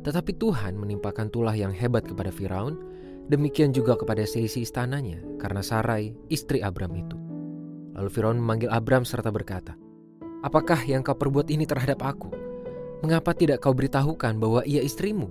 [0.00, 2.80] Tetapi Tuhan menimpakan tulah yang hebat kepada Firaun,
[3.28, 7.16] demikian juga kepada seisi istananya, karena Sarai, istri Abram itu.
[7.92, 9.76] Lalu Firaun memanggil Abram serta berkata,
[10.40, 12.32] Apakah yang kau perbuat ini terhadap aku?
[13.04, 15.28] Mengapa tidak kau beritahukan bahwa ia istrimu?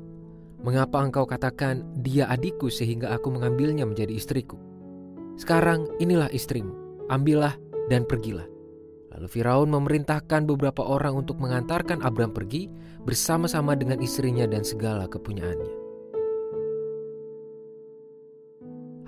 [0.61, 4.59] Mengapa engkau katakan dia adikku sehingga aku mengambilnya menjadi istriku?
[5.39, 6.75] Sekarang inilah istrimu,
[7.09, 7.57] ambillah
[7.89, 8.45] dan pergilah.
[9.19, 12.71] Lalu Firaun memerintahkan beberapa orang untuk mengantarkan Abram pergi
[13.03, 15.75] bersama-sama dengan istrinya dan segala kepunyaannya.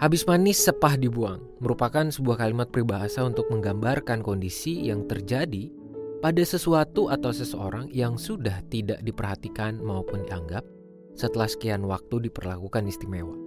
[0.03, 5.71] Habis manis sepah dibuang merupakan sebuah kalimat peribahasa untuk menggambarkan kondisi yang terjadi
[6.19, 10.67] pada sesuatu atau seseorang yang sudah tidak diperhatikan maupun dianggap
[11.15, 13.39] setelah sekian waktu diperlakukan istimewa.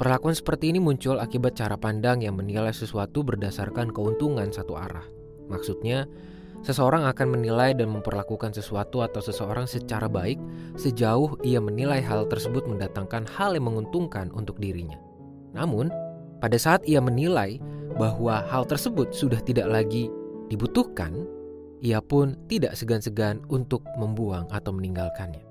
[0.00, 5.04] Perlakuan seperti ini muncul akibat cara pandang yang menilai sesuatu berdasarkan keuntungan satu arah
[5.50, 6.06] Maksudnya,
[6.62, 10.38] seseorang akan menilai dan memperlakukan sesuatu atau seseorang secara baik
[10.78, 14.98] sejauh ia menilai hal tersebut mendatangkan hal yang menguntungkan untuk dirinya.
[15.52, 15.90] Namun,
[16.38, 17.58] pada saat ia menilai
[17.98, 20.08] bahwa hal tersebut sudah tidak lagi
[20.48, 21.26] dibutuhkan,
[21.82, 25.42] ia pun tidak segan-segan untuk membuang atau meninggalkannya.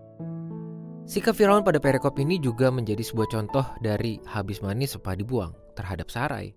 [1.11, 6.07] Sikap Firaun pada perikop ini juga menjadi sebuah contoh dari habis manis sepah dibuang terhadap
[6.07, 6.55] Sarai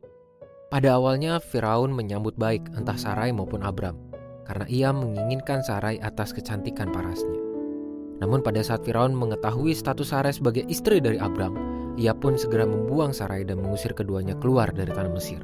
[0.73, 4.01] pada awalnya Firaun menyambut baik entah Sarai maupun Abram
[4.45, 7.41] karena ia menginginkan Sarai atas kecantikan parasnya.
[8.21, 11.57] Namun pada saat Firaun mengetahui status Sarai sebagai istri dari Abram,
[11.99, 15.41] ia pun segera membuang Sarai dan mengusir keduanya keluar dari tanah Mesir.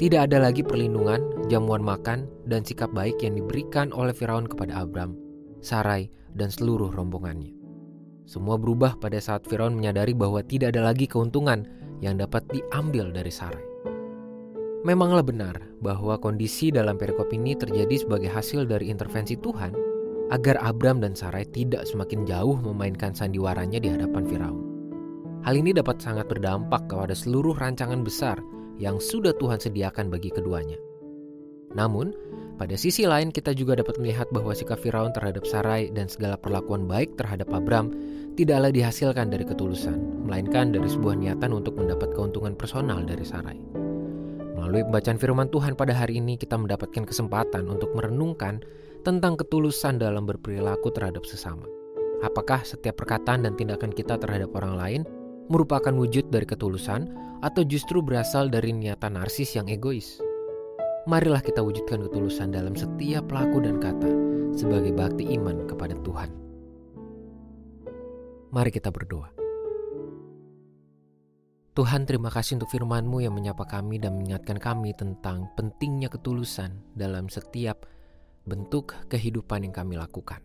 [0.00, 5.12] Tidak ada lagi perlindungan, jamuan makan, dan sikap baik yang diberikan oleh Firaun kepada Abram,
[5.60, 7.52] Sarai, dan seluruh rombongannya.
[8.24, 11.68] Semua berubah pada saat Firaun menyadari bahwa tidak ada lagi keuntungan
[12.00, 13.69] yang dapat diambil dari Sarai.
[14.80, 19.76] Memanglah benar bahwa kondisi dalam perikop ini terjadi sebagai hasil dari intervensi Tuhan
[20.32, 24.60] agar Abram dan Sarai tidak semakin jauh memainkan sandiwaranya di hadapan Firaun.
[25.44, 28.40] Hal ini dapat sangat berdampak kepada seluruh rancangan besar
[28.80, 30.80] yang sudah Tuhan sediakan bagi keduanya.
[31.76, 32.16] Namun,
[32.56, 36.88] pada sisi lain kita juga dapat melihat bahwa sikap Firaun terhadap Sarai dan segala perlakuan
[36.88, 37.92] baik terhadap Abram
[38.32, 43.89] tidaklah dihasilkan dari ketulusan, melainkan dari sebuah niatan untuk mendapat keuntungan personal dari Sarai.
[44.70, 48.62] Melalui pembacaan firman Tuhan pada hari ini kita mendapatkan kesempatan untuk merenungkan
[49.02, 51.66] tentang ketulusan dalam berperilaku terhadap sesama.
[52.22, 55.02] Apakah setiap perkataan dan tindakan kita terhadap orang lain
[55.50, 57.10] merupakan wujud dari ketulusan
[57.42, 60.22] atau justru berasal dari niatan narsis yang egois?
[61.10, 64.06] Marilah kita wujudkan ketulusan dalam setiap laku dan kata
[64.54, 66.30] sebagai bakti iman kepada Tuhan.
[68.54, 69.39] Mari kita berdoa.
[71.70, 77.30] Tuhan terima kasih untuk firman-Mu yang menyapa kami dan mengingatkan kami tentang pentingnya ketulusan dalam
[77.30, 77.86] setiap
[78.42, 80.42] bentuk kehidupan yang kami lakukan.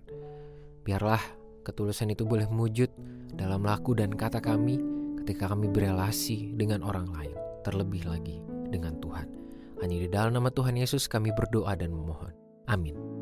[0.85, 1.21] Biarlah
[1.65, 2.93] ketulusan itu boleh mewujud
[3.33, 4.77] dalam laku dan kata kami
[5.25, 7.33] ketika kami berelasi dengan orang lain,
[7.65, 8.37] terlebih lagi
[8.69, 9.25] dengan Tuhan.
[9.81, 12.37] Hanya di dalam nama Tuhan Yesus kami berdoa dan memohon.
[12.69, 13.14] Amin.